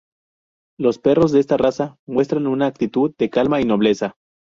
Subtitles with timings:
[0.79, 4.15] Los perros de esta raza muestran una actitud de calma y nobleza.